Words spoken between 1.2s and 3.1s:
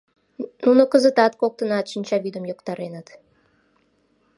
коктынат шинчавӱдым йоктареныт.